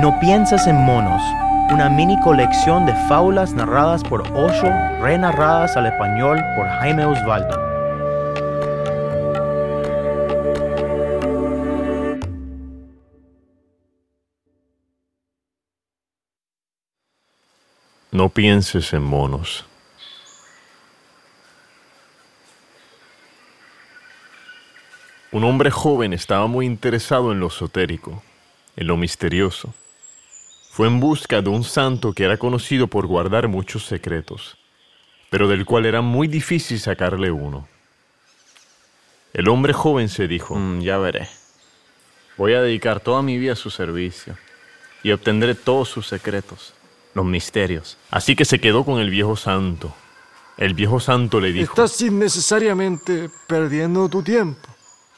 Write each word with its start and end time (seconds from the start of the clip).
No 0.00 0.18
pienses 0.18 0.66
en 0.66 0.76
monos, 0.76 1.20
una 1.70 1.90
mini 1.90 2.18
colección 2.20 2.86
de 2.86 2.94
fábulas 3.06 3.52
narradas 3.52 4.02
por 4.02 4.22
Osho, 4.32 4.70
renarradas 4.98 5.76
al 5.76 5.84
español 5.84 6.42
por 6.56 6.66
Jaime 6.66 7.04
Osvaldo. 7.04 7.54
No 18.10 18.30
pienses 18.30 18.94
en 18.94 19.02
monos. 19.02 19.66
Un 25.30 25.44
hombre 25.44 25.70
joven 25.70 26.14
estaba 26.14 26.46
muy 26.46 26.64
interesado 26.64 27.32
en 27.32 27.40
lo 27.40 27.48
esotérico, 27.48 28.22
en 28.76 28.86
lo 28.86 28.96
misterioso. 28.96 29.74
Fue 30.80 30.88
en 30.88 30.98
busca 30.98 31.42
de 31.42 31.50
un 31.50 31.62
santo 31.62 32.14
que 32.14 32.24
era 32.24 32.38
conocido 32.38 32.86
por 32.86 33.06
guardar 33.06 33.48
muchos 33.48 33.84
secretos, 33.84 34.56
pero 35.28 35.46
del 35.46 35.66
cual 35.66 35.84
era 35.84 36.00
muy 36.00 36.26
difícil 36.26 36.80
sacarle 36.80 37.30
uno. 37.30 37.68
El 39.34 39.50
hombre 39.50 39.74
joven 39.74 40.08
se 40.08 40.26
dijo, 40.26 40.54
"Mm, 40.54 40.80
ya 40.80 40.96
veré. 40.96 41.28
Voy 42.38 42.54
a 42.54 42.62
dedicar 42.62 42.98
toda 43.00 43.20
mi 43.20 43.36
vida 43.36 43.52
a 43.52 43.56
su 43.56 43.68
servicio 43.68 44.38
y 45.02 45.12
obtendré 45.12 45.54
todos 45.54 45.90
sus 45.90 46.06
secretos, 46.06 46.72
los 47.12 47.26
misterios. 47.26 47.98
así 48.10 48.34
que 48.34 48.46
se 48.46 48.58
quedó 48.58 48.82
con 48.82 49.02
el 49.02 49.10
viejo 49.10 49.36
santo. 49.36 49.94
El 50.56 50.72
viejo 50.72 50.98
santo 50.98 51.42
le 51.42 51.52
dijo, 51.52 51.74
Estás 51.74 52.00
innecesariamente 52.00 53.28
perdiendo 53.46 54.08
tu 54.08 54.22
tiempo. 54.22 54.66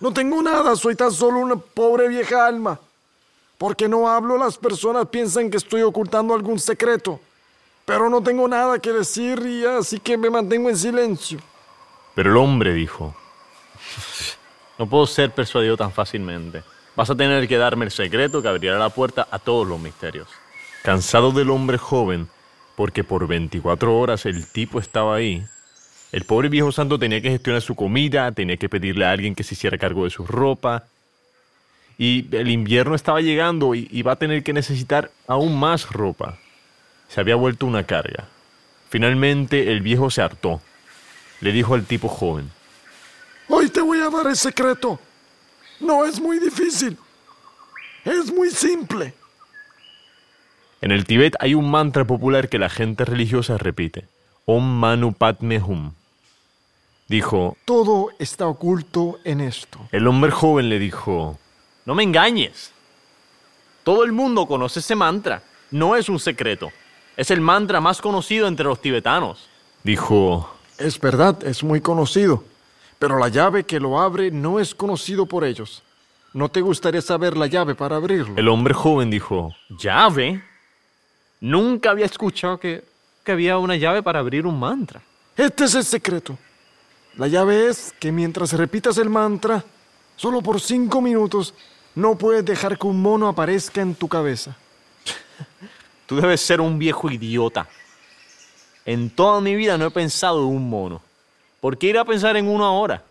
No 0.00 0.12
tengo 0.12 0.42
nada, 0.42 0.74
soy 0.74 0.96
tan 0.96 1.12
solo 1.12 1.38
una 1.38 1.54
pobre 1.54 2.08
vieja 2.08 2.44
alma. 2.44 2.80
Porque 3.58 3.88
no 3.88 4.08
hablo, 4.08 4.36
las 4.36 4.58
personas 4.58 5.08
piensan 5.08 5.50
que 5.50 5.56
estoy 5.56 5.82
ocultando 5.82 6.34
algún 6.34 6.58
secreto. 6.58 7.20
Pero 7.84 8.08
no 8.08 8.22
tengo 8.22 8.48
nada 8.48 8.78
que 8.78 8.92
decir 8.92 9.38
y 9.46 9.64
así 9.64 10.00
que 10.00 10.16
me 10.16 10.30
mantengo 10.30 10.70
en 10.70 10.76
silencio. 10.76 11.38
pero 12.14 12.30
el 12.30 12.36
hombre 12.36 12.72
dijo, 12.72 13.14
No 14.78 14.88
puedo 14.88 15.06
ser 15.06 15.30
persuadido 15.32 15.76
tan 15.76 15.92
fácilmente. 15.92 16.62
Vas 16.96 17.10
a 17.10 17.14
tener 17.14 17.46
que 17.48 17.58
darme 17.58 17.84
el 17.84 17.90
secreto 17.90 18.40
que 18.40 18.48
abrirá 18.48 18.78
la 18.78 18.88
puerta 18.88 19.26
a 19.30 19.38
todos 19.38 19.66
los 19.66 19.78
misterios. 19.80 20.28
cansado 20.82 21.30
del 21.32 21.50
hombre 21.50 21.78
joven, 21.78 22.28
porque 22.76 23.04
por 23.04 23.26
24 23.26 23.98
horas 23.98 24.26
el 24.26 24.46
tipo 24.50 24.78
estaba 24.78 25.16
ahí, 25.16 25.44
el 26.12 26.24
pobre 26.24 26.48
viejo 26.48 26.70
santo 26.72 26.98
tenía 26.98 27.20
que 27.20 27.30
gestionar 27.30 27.62
su 27.62 27.74
comida, 27.74 28.30
tenía 28.32 28.56
que 28.56 28.68
pedirle 28.68 29.04
a 29.06 29.10
alguien 29.10 29.34
que 29.34 29.42
se 29.44 29.54
hiciera 29.54 29.78
cargo 29.78 30.04
de 30.04 30.10
su 30.10 30.26
ropa, 30.26 30.84
y 31.98 32.34
el 32.36 32.50
invierno 32.50 32.94
estaba 32.94 33.20
llegando 33.20 33.74
y 33.74 33.88
iba 33.92 34.12
a 34.12 34.16
tener 34.16 34.42
que 34.42 34.52
necesitar 34.52 35.10
aún 35.26 35.58
más 35.58 35.90
ropa. 35.90 36.38
Se 37.08 37.20
había 37.20 37.36
vuelto 37.36 37.66
una 37.66 37.84
carga. 37.84 38.28
Finalmente 38.88 39.70
el 39.72 39.80
viejo 39.80 40.10
se 40.10 40.22
hartó. 40.22 40.60
Le 41.40 41.52
dijo 41.52 41.74
al 41.74 41.84
tipo 41.84 42.08
joven, 42.08 42.50
Hoy 43.48 43.68
te 43.68 43.80
voy 43.80 44.00
a 44.00 44.08
dar 44.10 44.26
el 44.26 44.36
secreto. 44.36 44.98
No 45.80 46.04
es 46.04 46.20
muy 46.20 46.38
difícil. 46.38 46.96
Es 48.04 48.32
muy 48.32 48.50
simple. 48.50 49.14
En 50.80 50.90
el 50.92 51.04
Tíbet 51.04 51.34
hay 51.40 51.54
un 51.54 51.70
mantra 51.70 52.04
popular 52.04 52.48
que 52.48 52.58
la 52.58 52.68
gente 52.68 53.04
religiosa 53.04 53.56
repite, 53.58 54.06
Om 54.46 54.64
Manu 54.64 55.12
Padme 55.14 55.58
Hum. 55.60 55.92
Dijo, 57.08 57.56
Todo 57.64 58.10
está 58.18 58.46
oculto 58.46 59.18
en 59.24 59.40
esto. 59.40 59.78
el 59.92 60.06
hombre 60.06 60.30
joven 60.30 60.68
le 60.68 60.78
dijo, 60.78 61.38
No 61.84 61.94
me 61.94 62.02
engañes. 62.02 62.72
Todo 63.82 64.04
el 64.04 64.12
mundo 64.12 64.46
conoce 64.46 64.80
ese 64.80 64.94
mantra. 64.94 65.42
No 65.70 65.96
es 65.96 66.08
un 66.08 66.18
secreto. 66.18 66.72
Es 67.16 67.30
el 67.30 67.40
mantra 67.40 67.80
más 67.80 68.00
conocido 68.00 68.46
entre 68.48 68.64
los 68.64 68.80
tibetanos. 68.80 69.48
dijo, 69.82 70.50
Es 70.78 70.98
verdad, 70.98 71.42
es 71.44 71.62
muy 71.62 71.80
conocido. 71.80 72.42
Pero 72.98 73.18
la 73.18 73.28
llave 73.28 73.64
que 73.64 73.80
lo 73.80 74.00
abre 74.00 74.30
no 74.30 74.58
es 74.60 74.74
conocido 74.74 75.26
por 75.26 75.44
ellos. 75.44 75.82
¿No 76.32 76.48
te 76.48 76.60
gustaría 76.62 77.02
saber 77.02 77.36
la 77.36 77.46
llave 77.46 77.74
para 77.74 77.96
abrirlo? 77.96 78.34
el 78.36 78.48
hombre 78.48 78.74
joven 78.74 79.10
dijo, 79.10 79.54
¿Llave? 79.68 80.42
Nunca 81.40 81.90
había 81.90 82.06
escuchado 82.06 82.58
que, 82.58 82.84
que 83.22 83.32
había 83.32 83.58
una 83.58 83.76
llave 83.76 84.02
para 84.02 84.20
abrir 84.20 84.46
un 84.46 84.58
mantra. 84.58 85.02
Este 85.36 85.64
es 85.64 85.74
el 85.74 85.84
secreto. 85.84 86.38
La 87.16 87.28
llave 87.28 87.68
es 87.68 87.94
que 88.00 88.10
mientras 88.10 88.52
repitas 88.54 88.98
el 88.98 89.10
mantra, 89.10 89.62
solo 90.16 90.40
por 90.42 90.60
cinco 90.60 91.00
minutos, 91.00 91.54
no 91.94 92.18
puedes 92.18 92.44
dejar 92.44 92.78
que 92.78 92.86
un 92.86 93.00
mono 93.00 93.28
aparezca 93.28 93.80
en 93.80 93.94
tu 93.94 94.08
cabeza. 94.08 94.56
Tú 96.06 96.16
debes 96.16 96.40
ser 96.40 96.60
un 96.60 96.78
viejo 96.78 97.10
idiota. 97.10 97.68
En 98.84 99.10
toda 99.10 99.40
mi 99.40 99.54
vida 99.54 99.78
no 99.78 99.86
he 99.86 99.90
pensado 99.90 100.40
en 100.40 100.56
un 100.56 100.68
mono. 100.68 101.00
¿Por 101.60 101.78
qué 101.78 101.86
ir 101.88 101.98
a 101.98 102.04
pensar 102.04 102.36
en 102.36 102.48
uno 102.48 102.64
ahora? 102.64 103.02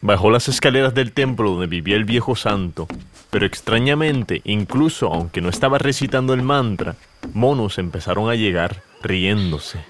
Bajó 0.00 0.30
las 0.30 0.46
escaleras 0.46 0.94
del 0.94 1.12
templo 1.12 1.50
donde 1.50 1.66
vivía 1.66 1.96
el 1.96 2.04
viejo 2.04 2.36
santo, 2.36 2.86
pero 3.30 3.44
extrañamente, 3.44 4.40
incluso 4.44 5.12
aunque 5.12 5.40
no 5.40 5.48
estaba 5.48 5.78
recitando 5.78 6.32
el 6.32 6.42
mantra, 6.42 6.94
monos 7.32 7.78
empezaron 7.78 8.30
a 8.30 8.36
llegar 8.36 8.82
riéndose. 9.02 9.84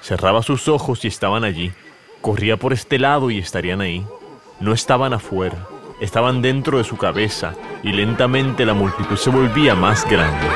Cerraba 0.00 0.42
sus 0.42 0.68
ojos 0.68 1.04
y 1.04 1.08
estaban 1.08 1.44
allí. 1.44 1.72
Corría 2.22 2.56
por 2.56 2.72
este 2.72 2.98
lado 2.98 3.30
y 3.30 3.38
estarían 3.38 3.82
ahí. 3.82 4.06
No 4.60 4.72
estaban 4.72 5.12
afuera, 5.12 5.66
estaban 6.00 6.42
dentro 6.42 6.78
de 6.78 6.84
su 6.84 6.96
cabeza 6.96 7.54
y 7.82 7.92
lentamente 7.92 8.64
la 8.64 8.74
multitud 8.74 9.16
se 9.16 9.30
volvía 9.30 9.74
más 9.74 10.08
grande. 10.08 10.46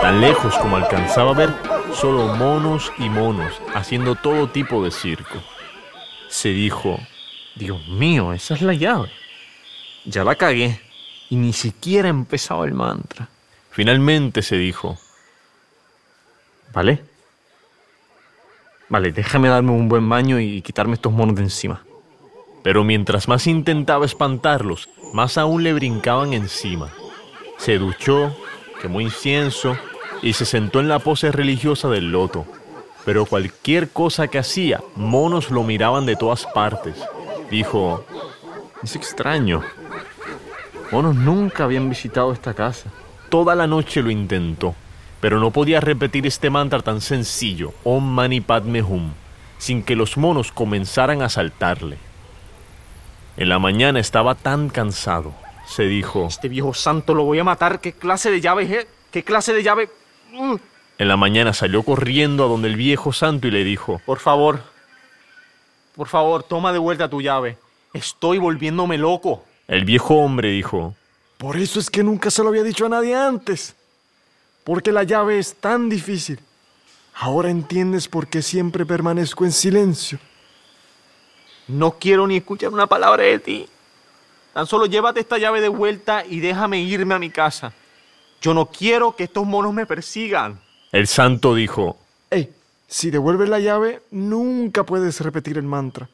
Tan 0.00 0.20
lejos 0.20 0.56
como 0.58 0.76
alcanzaba 0.76 1.30
a 1.30 1.34
ver, 1.34 1.50
solo 1.94 2.34
monos 2.34 2.92
y 2.98 3.08
monos, 3.08 3.60
haciendo 3.74 4.14
todo 4.14 4.48
tipo 4.48 4.84
de 4.84 4.90
circo. 4.90 5.42
Se 6.28 6.48
dijo, 6.48 6.98
Dios 7.54 7.86
mío, 7.88 8.32
esa 8.32 8.54
es 8.54 8.62
la 8.62 8.74
llave. 8.74 9.10
Ya 10.04 10.24
la 10.24 10.34
cagué. 10.34 10.80
Y 11.30 11.36
ni 11.36 11.52
siquiera 11.52 12.08
he 12.08 12.10
empezado 12.10 12.64
el 12.64 12.74
mantra. 12.74 13.28
finalmente 13.70 14.42
se 14.42 14.56
dijo, 14.56 14.98
¿Vale? 16.72 17.02
Vale, 18.92 19.10
déjame 19.10 19.48
darme 19.48 19.70
un 19.70 19.88
buen 19.88 20.06
baño 20.06 20.38
y 20.38 20.60
quitarme 20.60 20.92
estos 20.92 21.14
monos 21.14 21.34
de 21.34 21.44
encima. 21.44 21.82
pero 22.62 22.84
mientras 22.84 23.26
más 23.26 23.46
intentaba 23.46 24.04
espantarlos, 24.04 24.90
más 25.14 25.38
aún 25.38 25.62
le 25.64 25.72
brincaban 25.72 26.34
encima. 26.34 26.90
Se 27.56 27.78
duchó, 27.78 28.36
quemó 28.82 29.00
incienso 29.00 29.78
y 30.20 30.34
se 30.34 30.44
sentó 30.44 30.78
en 30.78 30.88
la 30.88 30.98
pose 30.98 31.32
religiosa 31.32 31.88
del 31.88 32.12
loto. 32.12 32.44
Pero 33.06 33.24
cualquier 33.24 33.88
cosa 33.88 34.28
que 34.28 34.38
hacía, 34.38 34.80
monos 34.94 35.50
lo 35.50 35.64
miraban 35.64 36.04
de 36.04 36.14
todas 36.14 36.46
partes. 36.54 36.96
Dijo, 37.50 38.04
Es 38.82 38.94
extraño. 38.94 39.62
Monos 40.92 41.16
nunca 41.16 41.64
habían 41.64 41.88
visitado 41.88 42.32
esta 42.32 42.52
casa. 42.52 42.90
Toda 43.30 43.54
la 43.54 43.66
noche 43.66 44.02
lo 44.02 44.10
intentó, 44.10 44.74
pero 45.22 45.38
no 45.38 45.52
podía 45.52 45.78
repetir 45.80 46.26
este 46.26 46.50
mantra 46.50 46.82
tan 46.82 47.00
sencillo, 47.00 47.72
Om 47.84 48.04
Mani 48.04 48.40
Padme 48.40 48.82
Hum, 48.82 49.12
sin 49.56 49.84
que 49.84 49.94
los 49.94 50.16
monos 50.16 50.50
comenzaran 50.50 51.22
a 51.22 51.28
saltarle. 51.28 51.96
En 53.36 53.48
la 53.48 53.60
mañana 53.60 54.00
estaba 54.00 54.34
tan 54.34 54.68
cansado, 54.68 55.32
se 55.64 55.84
dijo. 55.84 56.26
Este 56.26 56.48
viejo 56.48 56.74
santo 56.74 57.14
lo 57.14 57.22
voy 57.22 57.38
a 57.38 57.44
matar. 57.44 57.80
¿Qué 57.80 57.92
clase 57.92 58.32
de 58.32 58.40
llave 58.40 58.64
es? 58.64 58.70
e-? 58.72 58.88
¿Qué 59.12 59.22
clase 59.22 59.54
de 59.54 59.62
llave? 59.62 59.90
Mm. 60.32 60.56
En 60.98 61.08
la 61.08 61.16
mañana 61.16 61.52
salió 61.52 61.84
corriendo 61.84 62.44
a 62.44 62.48
donde 62.48 62.66
el 62.66 62.74
viejo 62.74 63.12
santo 63.12 63.46
y 63.46 63.52
le 63.52 63.62
dijo, 63.62 64.00
Por 64.04 64.18
favor. 64.18 64.60
Por 65.94 66.08
favor, 66.08 66.42
toma 66.42 66.72
de 66.72 66.80
vuelta 66.80 67.08
tu 67.08 67.22
llave. 67.22 67.58
Estoy 67.94 68.38
volviéndome 68.38 68.98
loco. 68.98 69.44
el 69.68 69.84
viejo 69.84 70.16
hombre 70.16 70.48
dijo, 70.50 70.96
Por 71.38 71.58
eso 71.58 71.78
es 71.78 71.90
que 71.90 72.02
nunca 72.02 72.28
se 72.28 72.42
lo 72.42 72.48
había 72.48 72.64
dicho 72.64 72.86
a 72.86 72.88
nadie 72.88 73.14
antes. 73.14 73.76
Porque 74.64 74.92
la 74.92 75.02
llave 75.02 75.38
es 75.38 75.54
tan 75.54 75.88
difícil. 75.88 76.40
Ahora 77.14 77.50
entiendes 77.50 78.08
por 78.08 78.28
qué 78.28 78.42
siempre 78.42 78.86
permanezco 78.86 79.44
en 79.44 79.52
silencio. 79.52 80.18
No 81.68 81.92
quiero 81.98 82.26
ni 82.26 82.36
escuchar 82.38 82.72
una 82.72 82.86
palabra 82.86 83.24
de 83.24 83.38
ti. 83.38 83.68
Tan 84.52 84.66
solo 84.66 84.86
llévate 84.86 85.20
esta 85.20 85.38
llave 85.38 85.60
de 85.60 85.68
vuelta 85.68 86.24
y 86.24 86.40
déjame 86.40 86.80
irme 86.80 87.14
a 87.14 87.18
mi 87.18 87.30
casa. 87.30 87.72
Yo 88.40 88.54
no 88.54 88.66
quiero 88.66 89.14
que 89.14 89.24
estos 89.24 89.46
monos 89.46 89.72
me 89.72 89.86
persigan. 89.86 90.60
el 90.90 91.06
santo 91.06 91.54
dijo, 91.54 91.96
Ey, 92.28 92.52
si 92.86 93.10
devuelves 93.10 93.48
la 93.48 93.60
llave, 93.60 94.02
nunca 94.10 94.84
puedes 94.84 95.20
repetir 95.20 95.56
el 95.58 95.64
mantra. 95.64 96.08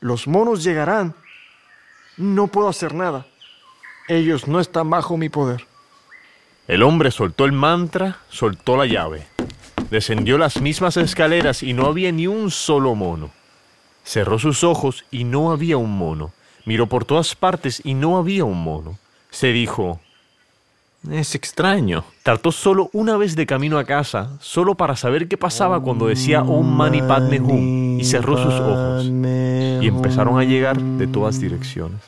Los 0.00 0.26
monos 0.26 0.64
llegarán. 0.64 1.14
No 2.16 2.48
puedo 2.48 2.68
hacer 2.68 2.92
nada. 2.92 3.26
Ellos 4.08 4.48
no 4.48 4.60
están 4.60 4.90
bajo 4.90 5.16
mi 5.16 5.28
poder. 5.28 5.69
El 6.70 6.84
hombre 6.84 7.10
soltó 7.10 7.46
el 7.46 7.50
mantra, 7.50 8.18
soltó 8.28 8.76
la 8.76 8.86
llave. 8.86 9.26
Descendió 9.90 10.38
las 10.38 10.60
mismas 10.60 10.96
escaleras 10.96 11.64
y 11.64 11.72
no 11.72 11.86
había 11.86 12.12
ni 12.12 12.28
un 12.28 12.52
solo 12.52 12.94
mono. 12.94 13.30
Cerró 14.04 14.38
sus 14.38 14.62
ojos 14.62 15.04
y 15.10 15.24
no 15.24 15.50
había 15.50 15.78
un 15.78 15.98
mono. 15.98 16.30
Miró 16.64 16.86
por 16.86 17.04
todas 17.04 17.34
partes 17.34 17.82
y 17.82 17.94
no 17.94 18.18
había 18.18 18.44
un 18.44 18.62
mono. 18.62 19.00
Se 19.30 19.48
dijo, 19.48 19.98
es 21.10 21.34
extraño. 21.34 22.04
Trató 22.22 22.52
solo 22.52 22.88
una 22.92 23.16
vez 23.16 23.34
de 23.34 23.46
camino 23.46 23.76
a 23.76 23.84
casa, 23.84 24.38
solo 24.40 24.76
para 24.76 24.94
saber 24.94 25.26
qué 25.26 25.36
pasaba 25.36 25.80
cuando 25.80 26.06
decía 26.06 26.42
Om 26.42 26.68
Mani 26.68 27.02
Padme 27.02 27.40
Hum 27.40 27.98
y 27.98 28.04
cerró 28.04 28.36
sus 28.36 28.54
ojos. 28.54 29.06
Y 29.06 29.88
empezaron 29.88 30.38
a 30.38 30.44
llegar 30.44 30.80
de 30.80 31.08
todas 31.08 31.40
direcciones. 31.40 31.98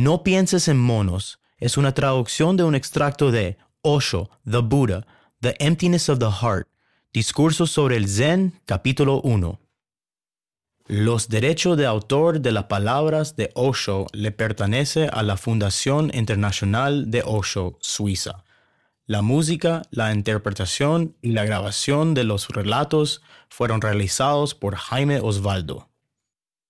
No 0.00 0.22
pienses 0.22 0.68
en 0.68 0.78
monos 0.78 1.40
es 1.56 1.76
una 1.76 1.92
traducción 1.92 2.56
de 2.56 2.62
un 2.62 2.76
extracto 2.76 3.32
de 3.32 3.58
Osho, 3.80 4.30
The 4.48 4.58
Buddha, 4.58 5.04
The 5.40 5.56
Emptiness 5.58 6.08
of 6.08 6.20
the 6.20 6.30
Heart, 6.30 6.68
Discursos 7.12 7.72
sobre 7.72 7.96
el 7.96 8.08
Zen, 8.08 8.60
capítulo 8.64 9.20
1. 9.22 9.58
Los 10.86 11.28
derechos 11.28 11.76
de 11.76 11.86
autor 11.86 12.40
de 12.40 12.52
las 12.52 12.66
palabras 12.66 13.34
de 13.34 13.50
Osho 13.56 14.06
le 14.12 14.30
pertenece 14.30 15.08
a 15.08 15.24
la 15.24 15.36
Fundación 15.36 16.12
Internacional 16.14 17.10
de 17.10 17.24
Osho, 17.26 17.76
Suiza. 17.80 18.44
La 19.04 19.20
música, 19.20 19.82
la 19.90 20.14
interpretación 20.14 21.16
y 21.22 21.32
la 21.32 21.44
grabación 21.44 22.14
de 22.14 22.22
los 22.22 22.46
relatos 22.50 23.20
fueron 23.48 23.80
realizados 23.80 24.54
por 24.54 24.76
Jaime 24.76 25.18
Osvaldo. 25.18 25.87